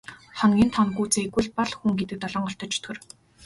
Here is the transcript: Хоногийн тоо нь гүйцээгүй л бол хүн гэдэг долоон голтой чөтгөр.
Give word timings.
Хоногийн 0.39 0.69
тоо 0.75 0.83
нь 0.85 0.95
гүйцээгүй 0.97 1.41
л 1.45 1.51
бол 1.57 1.71
хүн 1.77 1.91
гэдэг 1.97 2.17
долоон 2.21 2.43
голтой 2.45 2.67
чөтгөр. 2.73 2.97